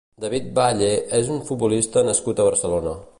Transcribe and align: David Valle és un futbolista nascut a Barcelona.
David 0.23 0.47
Valle 0.59 0.87
és 1.19 1.29
un 1.35 1.43
futbolista 1.51 2.05
nascut 2.11 2.41
a 2.43 2.49
Barcelona. 2.49 2.97